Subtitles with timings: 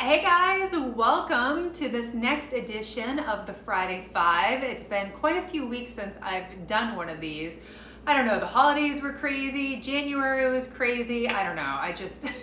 [0.00, 4.64] Hey guys, welcome to this next edition of the Friday Five.
[4.64, 7.60] It's been quite a few weeks since I've done one of these.
[8.06, 11.28] I don't know, the holidays were crazy, January was crazy.
[11.28, 12.24] I don't know, I just.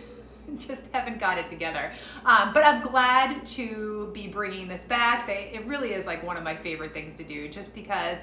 [0.57, 1.91] just haven't got it together.
[2.23, 5.27] Um, but I'm glad to be bringing this back.
[5.27, 8.17] They, it really is like one of my favorite things to do just because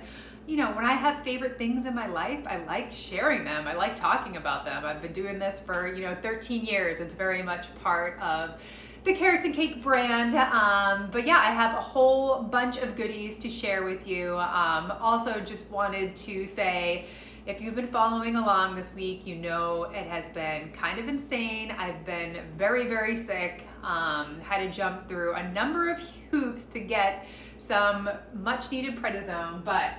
[0.47, 3.67] you know, when I have favorite things in my life, I like sharing them.
[3.67, 4.85] I like talking about them.
[4.85, 7.01] I've been doing this for, you know, 13 years.
[7.01, 8.61] It's very much part of
[9.05, 10.35] the Carrots and Cake brand.
[10.35, 14.39] Um, but yeah, I have a whole bunch of goodies to share with you.
[14.39, 17.05] Um, also, just wanted to say,
[17.47, 21.71] if you've been following along this week, you know it has been kind of insane.
[21.73, 23.65] I've been very, very sick.
[23.83, 26.01] Um, had to jump through a number of
[26.31, 27.27] hoops to get
[27.59, 29.93] some much needed prednisone, but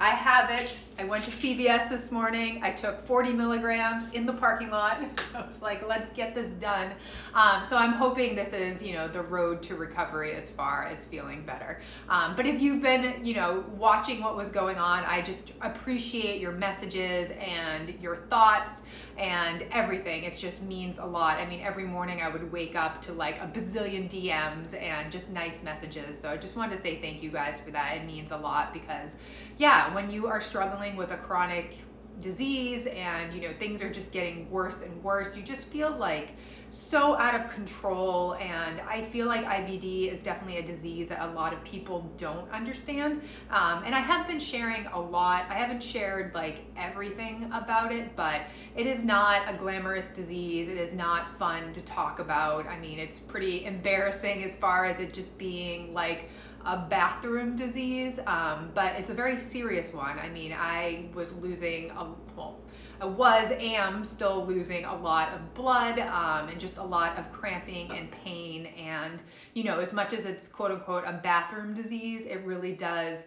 [0.00, 0.80] I have it.
[0.98, 2.60] I went to CVS this morning.
[2.62, 4.98] I took 40 milligrams in the parking lot.
[5.34, 6.92] I was like, let's get this done.
[7.34, 11.04] Um, so I'm hoping this is, you know, the road to recovery as far as
[11.04, 11.80] feeling better.
[12.08, 16.40] Um, but if you've been, you know, watching what was going on, I just appreciate
[16.40, 18.82] your messages and your thoughts
[19.18, 20.24] and everything.
[20.24, 21.38] It just means a lot.
[21.38, 25.30] I mean, every morning I would wake up to like a bazillion DMs and just
[25.30, 26.20] nice messages.
[26.20, 27.96] So I just wanted to say thank you guys for that.
[27.96, 29.16] It means a lot because,
[29.58, 31.76] yeah, when you are struggling with a chronic
[32.20, 36.30] disease and you know things are just getting worse and worse you just feel like
[36.74, 38.34] so out of control.
[38.34, 42.50] And i feel like ibd is definitely a disease that a lot of people don't
[42.50, 43.22] understand.
[43.50, 45.44] Um, and i have been sharing a lot.
[45.48, 48.42] I haven't shared like everything about it but
[48.76, 50.68] it is not a glamorous disease.
[50.68, 52.66] It is not fun to talk about.
[52.66, 56.28] I mean it's pretty embarrassing as far as it just being like
[56.64, 60.18] a bathroom disease, um, but it's a very serious one.
[60.18, 62.60] I mean, I was losing a well,
[63.00, 67.30] I was, am still losing a lot of blood um, and just a lot of
[67.30, 68.66] cramping and pain.
[68.78, 69.20] And,
[69.52, 73.26] you know, as much as it's quote unquote a bathroom disease, it really does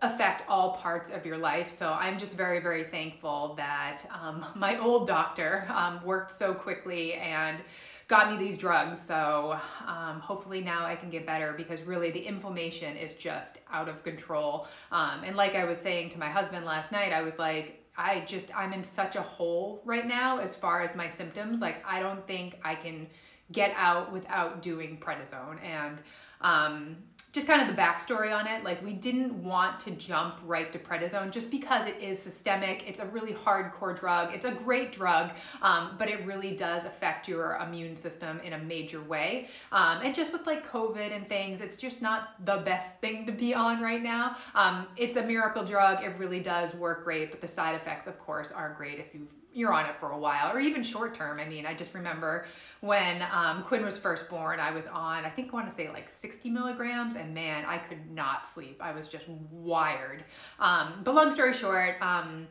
[0.00, 1.70] affect all parts of your life.
[1.70, 7.14] So I'm just very, very thankful that um, my old doctor um, worked so quickly
[7.14, 7.60] and
[8.08, 8.98] got me these drugs.
[8.98, 13.88] So um, hopefully now I can get better because really the inflammation is just out
[13.88, 14.66] of control.
[14.90, 18.20] Um, and like I was saying to my husband last night, I was like, I
[18.20, 21.60] just, I'm in such a hole right now as far as my symptoms.
[21.60, 23.08] Like, I don't think I can
[23.52, 25.62] get out without doing prednisone.
[25.62, 26.00] And
[26.40, 26.96] um,
[27.32, 30.78] just kind of the backstory on it like we didn't want to jump right to
[30.78, 32.84] prednisone just because it is systemic.
[32.86, 34.34] It's a really hardcore drug.
[34.34, 38.58] It's a great drug um, but it really does affect your immune system in a
[38.58, 39.48] major way.
[39.72, 43.32] Um, and just with like covid and things it's just not the best thing to
[43.32, 44.36] be on right now.
[44.54, 46.02] Um, it's a miracle drug.
[46.02, 49.32] It really does work great but the side effects of course are great if you've
[49.58, 51.40] you're on it for a while or even short term.
[51.40, 52.46] I mean, I just remember
[52.80, 55.90] when um, Quinn was first born, I was on, I think I want to say
[55.90, 58.78] like 60 milligrams, and man, I could not sleep.
[58.80, 60.24] I was just wired.
[60.60, 62.46] Um, but long story short, um,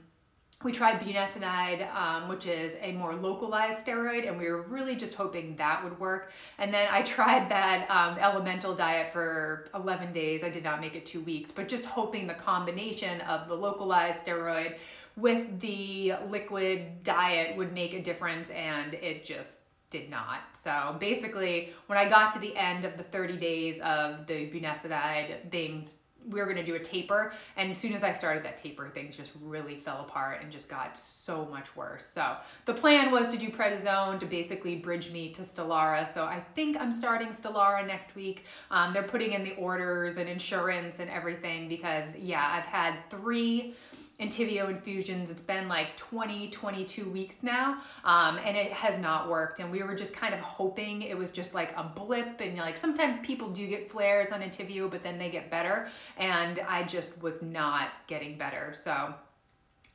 [0.64, 5.14] we tried budesonide, um, which is a more localized steroid, and we were really just
[5.14, 6.32] hoping that would work.
[6.58, 10.44] And then I tried that um, elemental diet for 11 days.
[10.44, 14.26] I did not make it two weeks, but just hoping the combination of the localized
[14.26, 14.78] steroid
[15.16, 20.40] with the liquid diet would make a difference and it just did not.
[20.54, 25.50] So basically, when I got to the end of the 30 days of the budesonide,
[25.52, 25.96] things
[26.30, 28.90] we were going to do a taper and as soon as i started that taper
[28.90, 32.06] things just really fell apart and just got so much worse.
[32.06, 36.08] So the plan was to do prednisone to basically bridge me to stelara.
[36.08, 38.46] So i think i'm starting stelara next week.
[38.72, 43.76] Um, they're putting in the orders and insurance and everything because yeah i've had three
[44.20, 45.30] Entyvio infusions.
[45.30, 49.60] It's been like 20, 22 weeks now, um, and it has not worked.
[49.60, 52.42] And we were just kind of hoping it was just like a blip.
[52.42, 55.90] And like sometimes people do get flares on Entyvio, but then they get better.
[56.18, 58.74] And I just was not getting better.
[58.74, 59.14] So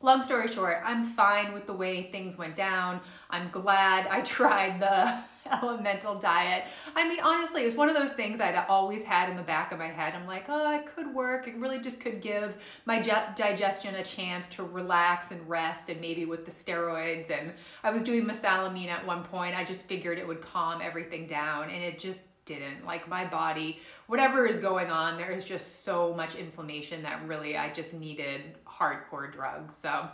[0.00, 3.00] long story short, I'm fine with the way things went down.
[3.28, 5.18] I'm glad I tried the
[5.62, 6.64] elemental diet.
[6.94, 9.72] I mean, honestly, it was one of those things I'd always had in the back
[9.72, 10.14] of my head.
[10.14, 11.48] I'm like, oh, it could work.
[11.48, 16.24] It really just could give my digestion a chance to relax and rest, and maybe
[16.24, 17.30] with the steroids.
[17.30, 17.52] And
[17.82, 19.56] I was doing mesalamine at one point.
[19.56, 22.84] I just figured it would calm everything down, and it just didn't.
[22.84, 27.56] Like my body, whatever is going on, there is just so much inflammation that really
[27.56, 29.76] I just needed hardcore drugs.
[29.76, 30.08] So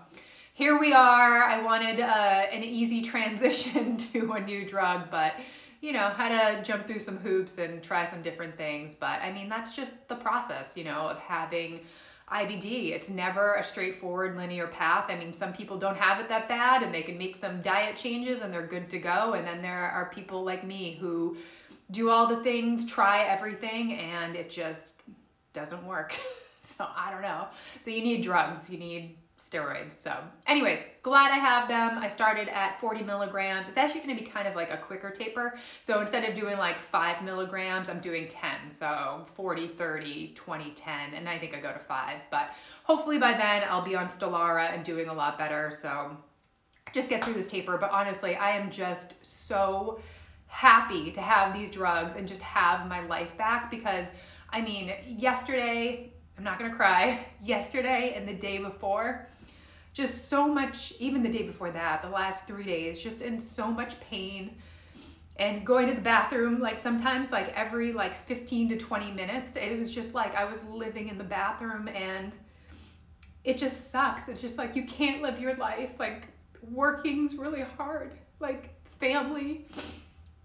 [0.59, 1.45] here we are.
[1.45, 5.35] I wanted uh, an easy transition to a new drug, but
[5.81, 8.93] you know, had to jump through some hoops and try some different things.
[8.93, 11.79] But I mean, that's just the process, you know, of having
[12.33, 12.91] IBD.
[12.91, 15.05] It's never a straightforward linear path.
[15.09, 17.97] I mean, some people don't have it that bad and they can make some diet
[17.97, 19.35] changes and they're good to go.
[19.35, 21.37] And then there are people like me who
[21.93, 25.03] do all the things, try everything, and it just
[25.53, 26.17] doesn't work.
[26.59, 27.47] so I don't know.
[27.79, 29.17] So you need drugs, you need
[29.49, 29.93] steroids.
[29.93, 30.17] So,
[30.47, 31.99] anyways, glad I have them.
[31.99, 33.69] I started at 40 milligrams.
[33.69, 35.59] It's actually going to be kind of like a quicker taper.
[35.81, 38.71] So, instead of doing like five milligrams, I'm doing 10.
[38.71, 42.21] So, 40, 30, 20, 10, and I think I go to five.
[42.31, 42.51] But
[42.85, 45.71] hopefully by then I'll be on Stelara and doing a lot better.
[45.71, 46.17] So,
[46.93, 47.79] just get through this taper.
[47.79, 50.01] But honestly, I am just so
[50.47, 54.15] happy to have these drugs and just have my life back because
[54.51, 57.27] I mean, yesterday I'm not gonna cry.
[57.43, 59.29] Yesterday and the day before,
[59.93, 63.69] just so much, even the day before that, the last three days, just in so
[63.69, 64.57] much pain
[65.37, 69.79] and going to the bathroom like sometimes like every like 15 to 20 minutes it
[69.79, 72.35] was just like i was living in the bathroom and
[73.45, 74.29] it just sucks.
[74.29, 76.27] It's just like you can't live your life like
[76.73, 79.65] working's really hard like family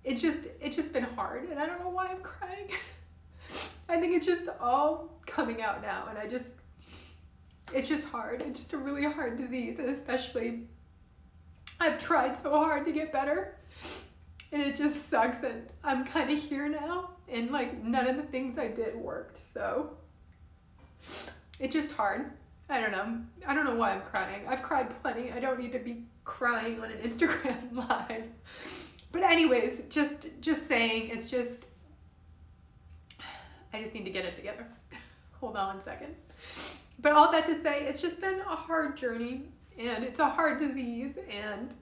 [0.04, 2.70] it's just it's just been hard and i don't know why i'm crying.
[3.90, 6.56] I think it's just all coming out now, and I just,
[7.74, 8.42] it's just hard.
[8.42, 10.62] It's just a really hard disease, and especially,
[11.80, 13.58] I've tried so hard to get better,
[14.52, 15.44] and it just sucks.
[15.44, 19.38] And I'm kind of here now, and like none of the things I did worked,
[19.38, 19.98] so
[21.60, 22.32] it's just hard.
[22.70, 23.18] I don't know.
[23.46, 24.44] I don't know why I'm crying.
[24.48, 25.32] I've cried plenty.
[25.32, 28.24] I don't need to be crying on an Instagram live.
[29.12, 31.68] But anyways, just just saying, it's just
[33.74, 34.68] I just need to get it together.
[35.40, 36.16] Hold on one second.
[37.00, 39.44] But all that to say, it's just been a hard journey
[39.78, 41.74] and it's a hard disease and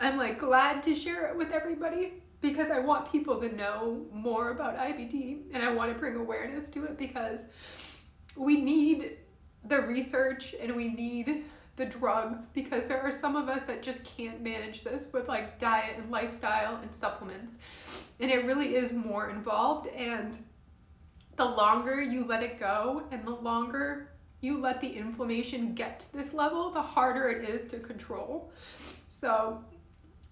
[0.00, 4.50] I'm like glad to share it with everybody because I want people to know more
[4.50, 7.46] about IBD and I want to bring awareness to it because
[8.36, 9.16] we need
[9.64, 11.44] the research and we need
[11.76, 15.58] the drugs because there are some of us that just can't manage this with like
[15.58, 17.58] diet and lifestyle and supplements.
[18.20, 20.38] And it really is more involved and
[21.38, 26.12] the longer you let it go and the longer you let the inflammation get to
[26.12, 28.52] this level the harder it is to control.
[29.08, 29.64] So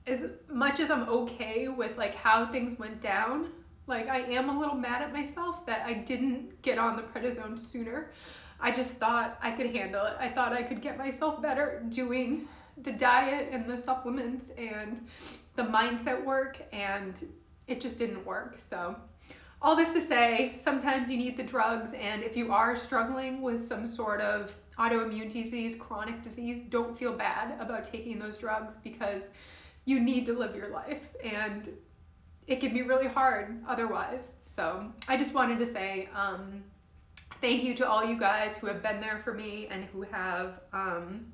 [0.06, 3.50] as much as i'm okay with like how things went down
[3.88, 7.58] like i am a little mad at myself that i didn't get on the prednisone
[7.58, 8.12] sooner.
[8.60, 10.14] I just thought i could handle it.
[10.18, 12.48] I thought i could get myself better doing
[12.82, 15.06] the diet and the supplements and
[15.54, 17.26] the mindset work and
[17.66, 18.56] it just didn't work.
[18.58, 18.96] So,
[19.66, 23.60] all this to say, sometimes you need the drugs, and if you are struggling with
[23.60, 29.30] some sort of autoimmune disease, chronic disease, don't feel bad about taking those drugs because
[29.84, 31.70] you need to live your life and
[32.46, 34.42] it can be really hard otherwise.
[34.46, 36.62] So, I just wanted to say, um,
[37.40, 40.60] thank you to all you guys who have been there for me and who have.
[40.72, 41.32] Um,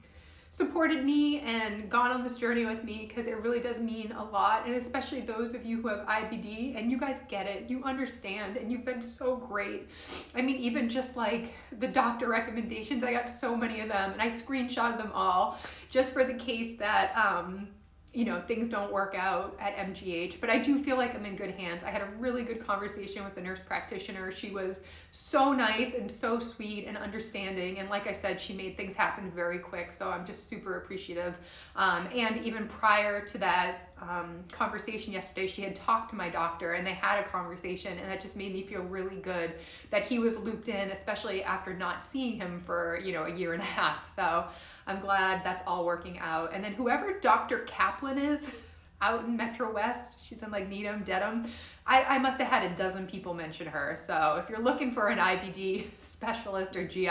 [0.53, 4.23] supported me and gone on this journey with me because it really does mean a
[4.23, 4.67] lot.
[4.67, 8.59] And especially those of you who have IBD and you guys get it, you understand,
[8.59, 9.89] and you've been so great.
[10.35, 14.21] I mean, even just like the doctor recommendations, I got so many of them and
[14.21, 15.59] I screenshotted them all
[15.89, 17.69] just for the case that, um,
[18.13, 21.35] you know, things don't work out at MGH, but I do feel like I'm in
[21.35, 21.83] good hands.
[21.83, 24.31] I had a really good conversation with the nurse practitioner.
[24.31, 24.83] She was
[25.13, 27.79] so nice and so sweet and understanding.
[27.79, 29.95] And like I said, she made things happen very quick.
[29.95, 31.35] So I'm just super appreciative.
[31.75, 36.75] Um, and even prior to that um, conversation yesterday, she had talked to my doctor
[36.75, 37.99] and they had a conversation.
[37.99, 39.55] And that just made me feel really good
[39.91, 43.55] that he was looped in, especially after not seeing him for, you know, a year
[43.55, 44.07] and a half.
[44.07, 44.45] So,
[44.87, 46.53] I'm glad that's all working out.
[46.53, 47.61] And then whoever Dr.
[47.61, 48.51] Kaplan is
[49.03, 51.51] out in Metro West, she's in like Needham, Dedham.
[51.85, 53.97] I, I must have had a dozen people mention her.
[53.99, 57.09] So if you're looking for an IBD specialist or GI,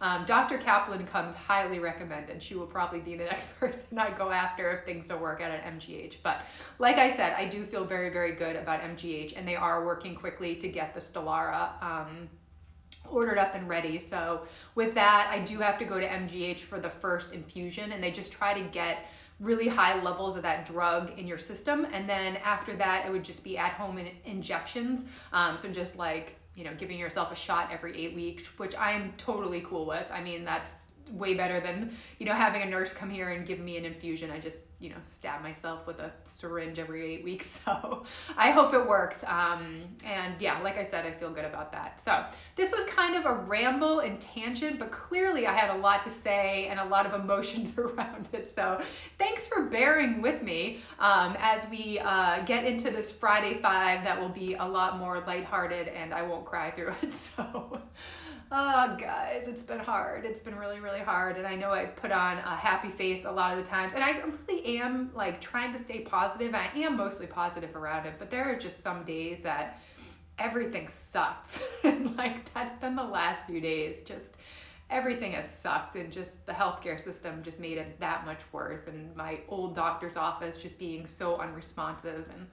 [0.00, 0.56] um, Dr.
[0.56, 2.42] Kaplan comes highly recommended.
[2.42, 5.50] She will probably be the next person I go after if things don't work out
[5.50, 6.16] at MGH.
[6.22, 6.40] But
[6.78, 10.14] like I said, I do feel very, very good about MGH, and they are working
[10.14, 11.82] quickly to get the Stelara.
[11.82, 12.30] Um,
[13.12, 13.98] ordered up and ready.
[13.98, 14.42] So
[14.74, 18.10] with that, I do have to go to MGH for the first infusion and they
[18.10, 19.06] just try to get
[19.40, 21.86] really high levels of that drug in your system.
[21.92, 25.04] And then after that, it would just be at home in injections.
[25.32, 28.92] Um, so just like, you know, giving yourself a shot every eight weeks, which I
[28.92, 30.06] am totally cool with.
[30.12, 33.58] I mean, that's way better than you know having a nurse come here and give
[33.58, 34.30] me an infusion.
[34.30, 37.60] I just you know stab myself with a syringe every eight weeks.
[37.68, 38.04] So
[38.36, 39.24] i hope it works.
[39.24, 42.00] Um, and yeah like i said i feel good about that.
[42.00, 42.24] So
[42.56, 46.10] this was kind of a ramble and tangent but clearly i had a lot to
[46.10, 48.48] say and a lot of emotions around it.
[48.48, 48.80] So
[49.18, 54.20] thanks for bearing with me um, as we uh, get into this friday five that
[54.20, 57.12] will be a lot more lighthearted and i won't cry through it.
[57.18, 57.80] So
[58.50, 60.24] Oh, guys, it's been hard.
[60.24, 61.36] It's been really, really hard.
[61.36, 63.92] And I know I put on a happy face a lot of the times.
[63.92, 66.54] And I really am like trying to stay positive.
[66.54, 68.14] I am mostly positive around it.
[68.18, 69.82] But there are just some days that
[70.38, 71.62] everything sucks.
[71.84, 74.02] and like that's been the last few days.
[74.02, 74.36] Just
[74.88, 75.96] everything has sucked.
[75.96, 78.88] And just the healthcare system just made it that much worse.
[78.88, 82.24] And my old doctor's office just being so unresponsive.
[82.34, 82.46] And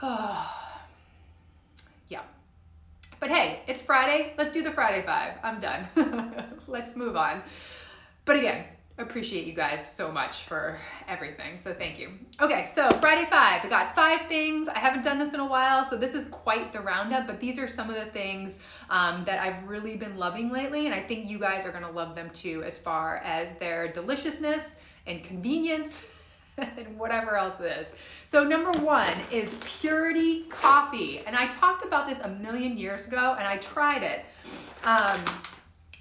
[0.00, 0.50] oh,
[2.08, 2.22] yeah
[3.20, 4.32] but hey, it's Friday.
[4.38, 5.34] Let's do the Friday Five.
[5.42, 5.86] I'm done.
[6.66, 7.42] Let's move on.
[8.24, 8.64] But again,
[8.96, 11.58] appreciate you guys so much for everything.
[11.58, 12.12] So thank you.
[12.40, 13.62] Okay, so Friday Five.
[13.62, 14.68] I got five things.
[14.68, 17.58] I haven't done this in a while, so this is quite the roundup, but these
[17.58, 18.58] are some of the things
[18.88, 22.14] um, that I've really been loving lately, and I think you guys are gonna love
[22.14, 26.06] them too, as far as their deliciousness and convenience.
[26.62, 27.94] and whatever else it is.
[28.26, 31.20] So number one is Purity Coffee.
[31.26, 34.24] And I talked about this a million years ago and I tried it.
[34.84, 35.20] Um,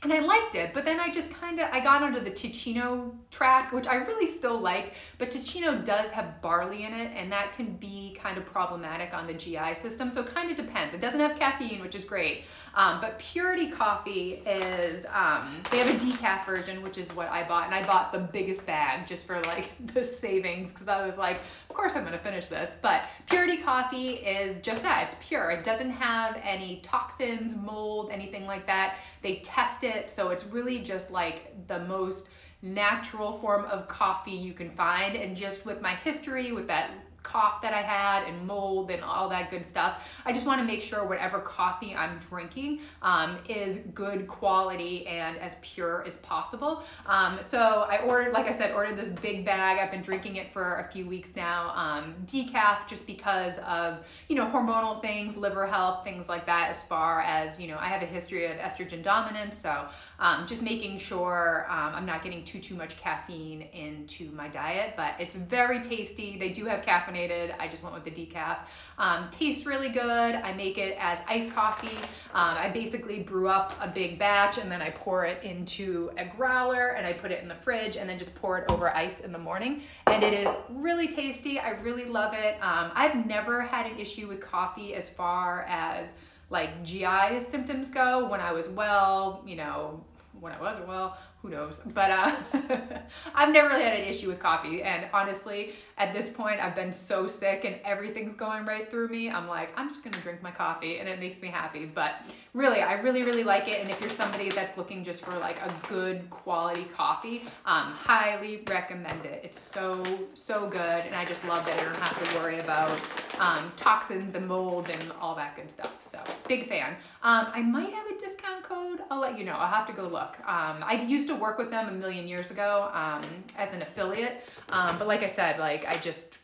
[0.02, 3.12] and I liked it, but then I just kind of I got onto the Teeccino
[3.32, 7.54] track, which I really still like, but Teeccino does have barley in it, and that
[7.54, 10.10] can be kind of problematic on the GI system.
[10.10, 10.94] So it kind of depends.
[10.94, 15.90] It doesn't have caffeine, which is great, um, but Purity Coffee is um, they have
[15.90, 19.28] a decaf version, which is what I bought, and I bought the biggest bag just
[19.28, 22.78] for like the savings because I was like, of course I'm gonna finish this.
[22.82, 25.04] But Purity Coffee is just that.
[25.04, 25.52] It's pure.
[25.52, 29.00] It doesn't have any toxins, mold, anything like that.
[29.22, 32.30] They test it, so it's really just like the most
[32.62, 35.16] natural form of coffee you can find.
[35.16, 36.92] And just with my history, with that
[37.24, 40.08] cough that I had and mold and all that good stuff.
[40.26, 45.38] I just want to make sure whatever coffee I'm drinking um, is good quality and
[45.38, 46.84] as pure as possible.
[47.06, 49.80] Um, so I ordered, like I said, ordered this big bag.
[49.80, 51.74] I've been drinking it for a few weeks now.
[51.76, 56.82] Um, decaf just because of, you know, hormonal things, liver health, things like that, as
[56.84, 59.58] far as, you know, I have a history of estrogen dominance.
[59.58, 59.88] So
[60.20, 64.94] um, just making sure um, I'm not getting too, too much caffeine into my diet,
[64.96, 66.38] but it's very tasty.
[66.38, 67.56] They do have caffeine caffeinated.
[67.60, 68.60] I just went with the decaf.
[68.98, 70.36] Um, tastes really good.
[70.36, 71.96] I make it as iced coffee.
[72.34, 76.26] Um, I basically brew up a big batch and then I pour it into a
[76.26, 79.22] growler and I put it in the fridge and then just pour it over ice
[79.22, 79.82] in the morning.
[80.08, 81.60] And it is really tasty.
[81.60, 82.56] I really love it.
[82.62, 86.16] Um, I've never had an issue with coffee as far as
[86.50, 88.28] like GI symptoms go.
[88.28, 90.04] When I was well, you know,
[90.40, 91.80] when I wasn't well, who knows?
[91.94, 92.36] But uh,
[93.36, 94.84] I've never really had an issue with coffee.
[94.84, 99.30] And honestly, at this point, I've been so sick and everything's going right through me.
[99.30, 101.86] I'm like, I'm just gonna drink my coffee and it makes me happy.
[101.86, 103.80] But really, I really, really like it.
[103.80, 108.64] And if you're somebody that's looking just for like a good quality coffee, um, highly
[108.68, 109.40] recommend it.
[109.44, 110.04] It's so,
[110.34, 110.82] so good.
[111.06, 113.00] And I just love that I don't have to worry about
[113.40, 115.96] um, toxins and mold and all that good stuff.
[116.02, 116.20] So
[116.50, 116.98] big fan.
[117.24, 119.00] Um, I might have a discount code.
[119.10, 119.54] I'll let you know.
[119.54, 120.38] I'll have to go look.
[120.42, 123.24] Um, I used to work with them a million years ago um,
[123.58, 124.44] as an affiliate.
[124.70, 126.38] Um, but like I said, like I just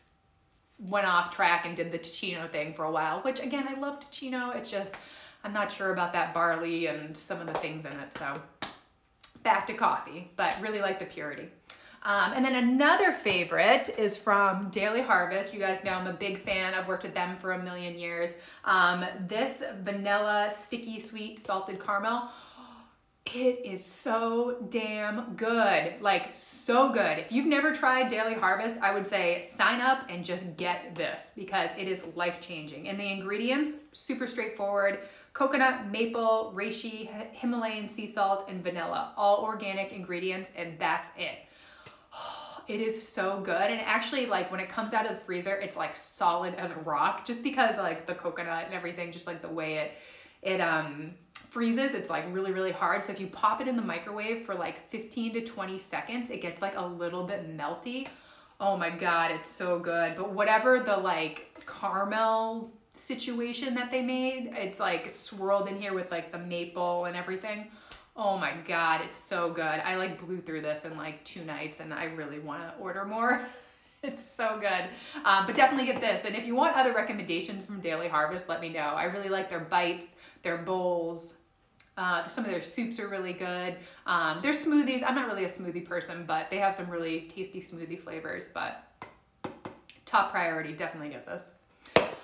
[0.79, 3.99] went off track and did the Teeccino thing for a while, which again, I love
[3.99, 4.55] Teeccino.
[4.55, 4.95] It's just,
[5.43, 8.13] I'm not sure about that barley and some of the things in it.
[8.13, 8.41] So
[9.43, 11.49] back to coffee, but really like the purity.
[12.03, 15.53] Um, and then another favorite is from Daily Harvest.
[15.55, 16.75] You guys know I'm a big fan.
[16.75, 18.37] I've worked with them for a million years.
[18.63, 22.29] Um, this vanilla sticky sweet salted caramel
[23.33, 25.95] it is so damn good.
[25.99, 27.17] Like, so good.
[27.17, 31.31] If you've never tried Daily Harvest, I would say sign up and just get this
[31.35, 32.87] because it is life changing.
[32.87, 34.99] And the ingredients, super straightforward
[35.33, 39.11] coconut, maple, reishi, Himalayan sea salt, and vanilla.
[39.17, 41.39] All organic ingredients, and that's it.
[42.69, 43.69] it is so good.
[43.69, 46.79] And actually, like, when it comes out of the freezer, it's like solid as a
[46.81, 49.91] rock just because, like, the coconut and everything, just like the way it,
[50.45, 51.15] it, um,
[51.55, 53.05] freezes, it's like really, really hard.
[53.05, 56.41] So if you pop it in the microwave for like 15 to 20 seconds, it
[56.41, 58.09] gets like a little bit melty.
[58.59, 60.15] Oh my God, it's so good.
[60.17, 66.11] But whatever the like caramel situation that they made, it's like swirled in here with
[66.11, 67.67] like the maple and everything.
[68.17, 69.61] Oh my God, it's so good.
[69.63, 73.05] I like blew through this in like two nights and I really want to order
[73.05, 73.45] more.
[74.03, 74.89] it's so good.
[75.25, 76.25] Um, but definitely get this.
[76.25, 78.79] And if you want other recommendations from Daily Harvest, let me know.
[78.79, 80.14] I really like their bites,
[80.45, 81.39] their bowls,
[81.97, 83.75] uh, some of their soups are really good.
[84.05, 87.59] Um, their smoothies, I'm not really a smoothie person, but they have some really tasty
[87.59, 88.47] smoothie flavors.
[88.53, 88.83] But
[90.05, 91.51] top priority, definitely get this.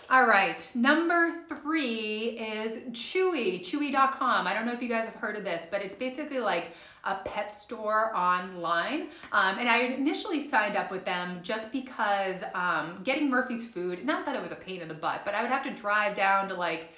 [0.09, 4.45] All right, number three is Chewy, chewy.com.
[4.45, 6.73] I don't know if you guys have heard of this, but it's basically like
[7.05, 9.07] a pet store online.
[9.31, 14.25] Um, and I initially signed up with them just because um, getting Murphy's food, not
[14.25, 16.49] that it was a pain in the butt, but I would have to drive down
[16.49, 16.91] to like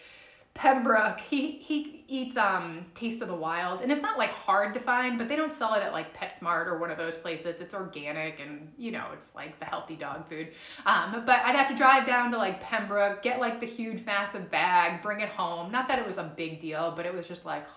[0.53, 1.19] Pembroke.
[1.19, 5.17] He he eats um Taste of the Wild, and it's not like hard to find,
[5.17, 7.59] but they don't sell it at like PetSmart or one of those places.
[7.59, 10.49] It's organic, and you know it's like the healthy dog food.
[10.85, 14.51] Um, but I'd have to drive down to like Pembroke, get like the huge massive
[14.51, 15.71] bag, bring it home.
[15.71, 17.67] Not that it was a big deal, but it was just like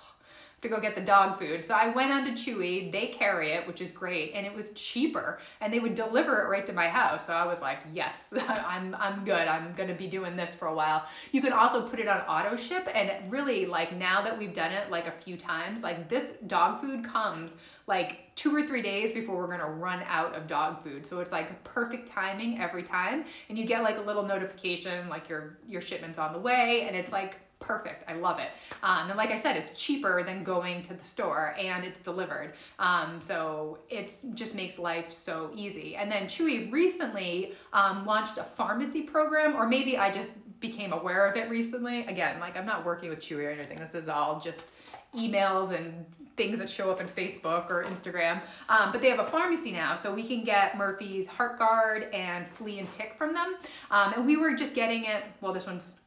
[0.63, 1.65] to go get the dog food.
[1.65, 2.91] So I went on to Chewy.
[2.91, 6.49] They carry it, which is great, and it was cheaper, and they would deliver it
[6.49, 7.27] right to my house.
[7.27, 9.49] So I was like, yes, I'm I'm good.
[9.49, 11.05] I'm gonna be doing this for a while.
[11.33, 14.73] You can also put it on auto ship, and really like now that we've done
[14.73, 19.13] it like a few times, like this dog food comes like two or three days
[19.13, 21.07] before we're gonna run out of dog food.
[21.07, 25.29] So it's like perfect timing every time, and you get like a little notification like
[25.29, 28.05] your your shipment's on the way, and it's like perfect.
[28.09, 28.51] I love it.
[28.83, 32.55] Um, and like I said, it's cheaper than going to the store and it's delivered.
[32.79, 35.97] Um, so it just makes life so easy.
[35.97, 41.27] And then Chewy recently um, launched a pharmacy program, or maybe I just became aware
[41.27, 42.07] of it recently.
[42.07, 43.79] Again, like I'm not working with Chewy or anything.
[43.79, 44.73] This is all just
[45.15, 46.05] emails and
[46.37, 48.43] things that show up in Facebook or Instagram.
[48.69, 52.81] Um, but they have a pharmacy now, so we can get Murphy's Heartgard and Flea
[52.81, 53.57] and Tick from them.
[53.91, 56.01] Um, and we were just getting it, well, this one's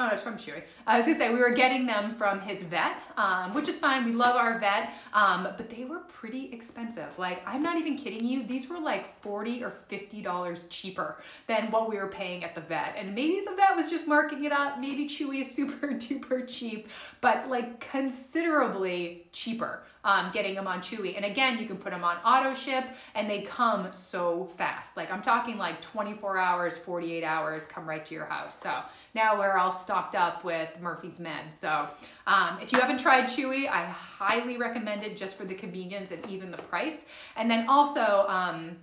[0.00, 0.62] Oh, it's from Chewy.
[0.86, 4.04] I was gonna say we were getting them from his vet, um, which is fine.
[4.04, 7.18] We love our vet, um, but they were pretty expensive.
[7.18, 8.44] Like I'm not even kidding you.
[8.44, 12.60] These were like forty or fifty dollars cheaper than what we were paying at the
[12.60, 12.94] vet.
[12.96, 14.78] And maybe the vet was just marking it up.
[14.78, 16.88] Maybe Chewy is super duper cheap,
[17.20, 21.16] but like considerably cheaper um, getting them on Chewy.
[21.16, 22.84] And again, you can put them on auto ship
[23.14, 24.96] and they come so fast.
[24.96, 28.58] Like I'm talking like 24 hours, 48 hours, come right to your house.
[28.58, 28.72] So
[29.14, 31.52] now we're all stocked up with Murphy's Med.
[31.54, 31.90] So
[32.26, 36.26] um, if you haven't tried Chewy, I highly recommend it just for the convenience and
[36.30, 37.04] even the price.
[37.36, 38.78] And then also, um,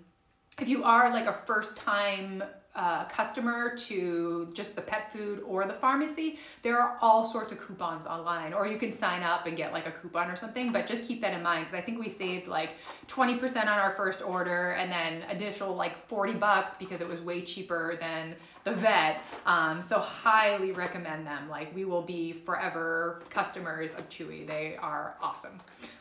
[0.61, 2.43] if you are like a first time
[2.75, 7.59] uh, customer to just the pet food or the pharmacy, there are all sorts of
[7.59, 10.71] coupons online, or you can sign up and get like a coupon or something.
[10.71, 12.71] But just keep that in mind because I think we saved like
[13.07, 17.41] 20% on our first order and then additional like 40 bucks because it was way
[17.41, 19.21] cheaper than the vet.
[19.45, 21.49] Um, so highly recommend them.
[21.49, 24.45] Like we will be forever customers of Chewy.
[24.45, 25.59] They are awesome.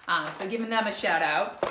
[0.08, 1.62] Um, so giving them a shout out.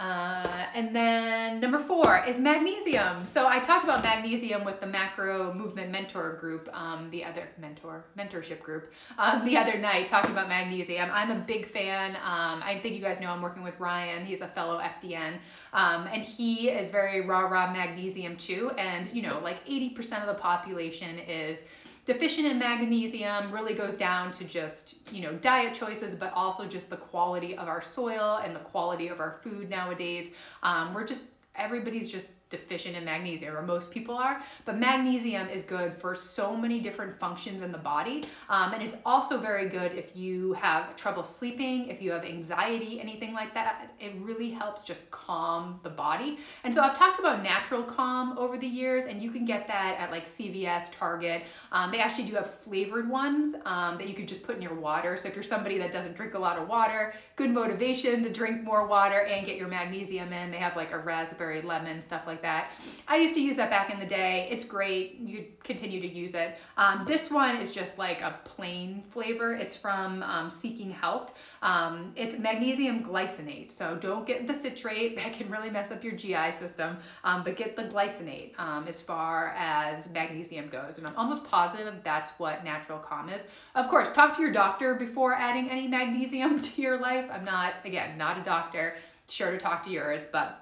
[0.00, 3.26] Uh, and then number four is magnesium.
[3.26, 8.06] So I talked about magnesium with the macro movement mentor group, um, the other mentor
[8.18, 11.10] mentorship group, um, the other night talking about magnesium.
[11.12, 12.16] I'm a big fan.
[12.16, 14.24] Um, I think you guys know I'm working with Ryan.
[14.24, 15.34] He's a fellow FDN,
[15.74, 18.70] um, and he is very rah rah magnesium too.
[18.78, 21.64] And you know, like 80% of the population is
[22.06, 26.90] deficient in magnesium really goes down to just you know diet choices but also just
[26.90, 30.34] the quality of our soil and the quality of our food nowadays.
[30.62, 31.22] Um, we're just
[31.54, 34.42] everybody's just deficient in magnesium, or most people are.
[34.64, 38.24] But magnesium is good for so many different functions in the body.
[38.48, 43.00] Um, and it's also very good if you have trouble sleeping, if you have anxiety,
[43.00, 43.94] anything like that.
[44.00, 46.38] It really helps just calm the body.
[46.64, 49.96] And so I've talked about natural calm over the years, and you can get that
[49.98, 51.44] at like CVS, Target.
[51.72, 54.74] Um, they actually do have flavored ones um, that you could just put in your
[54.74, 55.16] water.
[55.16, 58.62] So if you're somebody that doesn't drink a lot of water, good motivation to drink
[58.62, 60.50] more water and get your magnesium in.
[60.50, 62.72] They have like a raspberry lemon, stuff like like that.
[63.08, 64.48] I used to use that back in the day.
[64.50, 65.18] It's great.
[65.20, 66.58] You continue to use it.
[66.76, 69.54] Um, this one is just like a plain flavor.
[69.54, 71.32] It's from um, Seeking Health.
[71.62, 73.70] Um, it's magnesium glycinate.
[73.70, 75.18] So don't get the citrate.
[75.30, 76.96] That can really mess up your GI system.
[77.24, 80.96] Um, but get the glycinate um, as far as magnesium goes.
[80.96, 83.46] And I'm almost positive that's what natural calm is.
[83.74, 87.28] Of course, talk to your doctor before adding any magnesium to your life.
[87.30, 88.96] I'm not, again, not a doctor.
[89.28, 90.59] Sure to talk to yours, but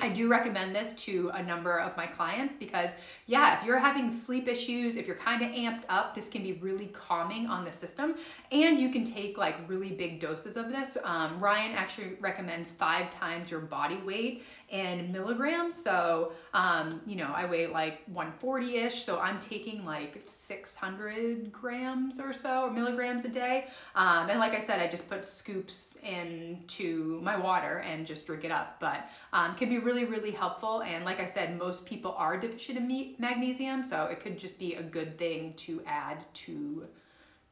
[0.00, 4.08] I do recommend this to a number of my clients because, yeah, if you're having
[4.08, 7.70] sleep issues, if you're kind of amped up, this can be really calming on the
[7.70, 8.16] system.
[8.50, 10.98] And you can take like really big doses of this.
[11.04, 15.76] Um, Ryan actually recommends five times your body weight in milligrams.
[15.76, 19.04] So, um, you know, I weigh like 140 ish.
[19.04, 23.68] So I'm taking like 600 grams or so, or milligrams a day.
[23.94, 28.44] Um, and like I said, I just put scoops into my water and just drink
[28.44, 28.80] it up.
[28.80, 30.82] But um, can be really, really helpful.
[30.82, 33.84] And like I said, most people are deficient in magnesium.
[33.84, 36.86] So it could just be a good thing to add to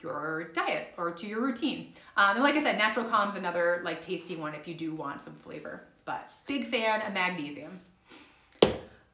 [0.00, 1.94] your diet or to your routine.
[2.16, 5.20] Um, and like I said, Natural Calm's another like tasty one if you do want
[5.20, 7.80] some flavor but big fan of magnesium.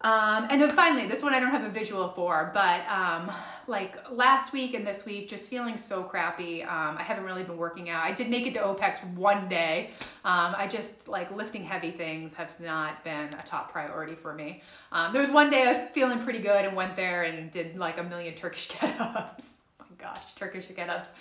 [0.00, 3.32] Um, and then finally, this one I don't have a visual for, but um,
[3.66, 6.62] like last week and this week, just feeling so crappy.
[6.62, 8.04] Um, I haven't really been working out.
[8.04, 9.90] I did make it to OPEX one day.
[10.24, 14.62] Um, I just like lifting heavy things has not been a top priority for me.
[14.92, 17.76] Um, there was one day I was feeling pretty good and went there and did
[17.76, 19.54] like a million Turkish get ups.
[19.80, 21.12] Oh my gosh, Turkish get-ups.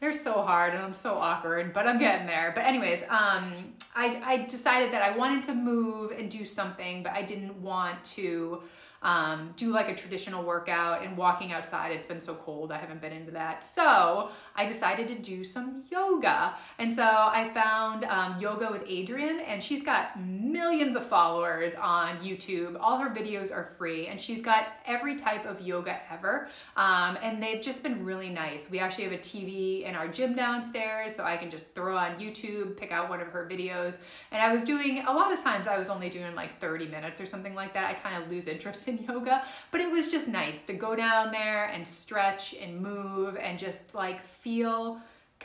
[0.00, 2.52] They're so hard and I'm so awkward, but I'm getting there.
[2.54, 7.12] But anyways, um, I, I decided that I wanted to move and do something, but
[7.12, 8.62] I didn't want to
[9.04, 11.92] um, do like a traditional workout and walking outside.
[11.92, 13.62] It's been so cold, I haven't been into that.
[13.62, 16.54] So I decided to do some yoga.
[16.78, 22.16] And so I found um, Yoga with Adriene, and she's got millions of followers on
[22.18, 22.76] YouTube.
[22.80, 26.48] All her videos are free, and she's got every type of yoga ever.
[26.76, 28.70] Um, and they've just been really nice.
[28.70, 32.18] We actually have a TV in our gym downstairs, so I can just throw on
[32.18, 33.98] YouTube, pick out one of her videos.
[34.32, 37.20] And I was doing, a lot of times I was only doing like 30 minutes
[37.20, 37.90] or something like that.
[37.90, 41.32] I kind of lose interest in yoga, but it was just nice to go down
[41.32, 45.00] there and stretch and move and just like feel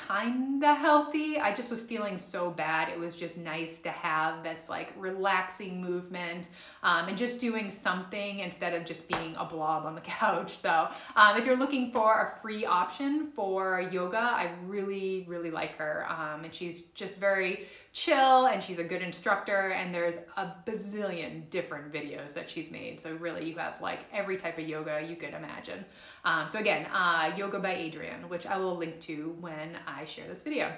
[0.07, 1.37] kinda healthy.
[1.37, 2.89] I just was feeling so bad.
[2.89, 6.49] It was just nice to have this like relaxing movement
[6.83, 10.57] um, and just doing something instead of just being a blob on the couch.
[10.57, 15.75] So um, if you're looking for a free option for yoga, I really, really like
[15.77, 16.05] her.
[16.09, 21.49] Um, and she's just very chill and she's a good instructor and there's a bazillion
[21.49, 25.15] different videos that she's made so really you have like every type of yoga you
[25.15, 25.83] could imagine
[26.23, 30.27] um, so again uh, yoga by adriene which i will link to when i share
[30.27, 30.71] this video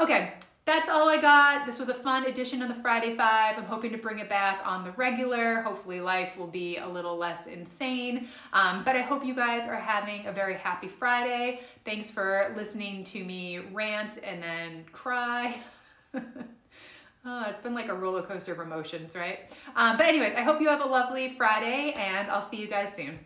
[0.00, 0.34] okay
[0.68, 1.64] that's all I got.
[1.64, 3.56] This was a fun edition of the Friday Five.
[3.56, 5.62] I'm hoping to bring it back on the regular.
[5.62, 8.28] Hopefully, life will be a little less insane.
[8.52, 11.60] Um, but I hope you guys are having a very happy Friday.
[11.86, 15.58] Thanks for listening to me rant and then cry.
[16.14, 19.50] oh, it's been like a roller coaster of emotions, right?
[19.74, 22.94] Um, but, anyways, I hope you have a lovely Friday, and I'll see you guys
[22.94, 23.18] soon.